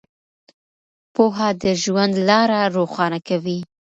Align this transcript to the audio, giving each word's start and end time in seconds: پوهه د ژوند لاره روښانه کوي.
پوهه 1.13 1.49
د 1.63 1.65
ژوند 1.83 2.13
لاره 2.29 2.61
روښانه 2.77 3.19
کوي. 3.27 3.59